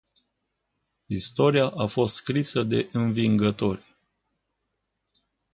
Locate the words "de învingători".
2.63-3.95